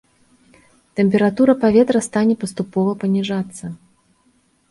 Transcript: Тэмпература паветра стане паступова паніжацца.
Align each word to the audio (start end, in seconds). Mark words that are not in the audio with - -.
Тэмпература 0.99 1.53
паветра 1.65 2.01
стане 2.07 2.33
паступова 2.43 2.91
паніжацца. 3.03 3.65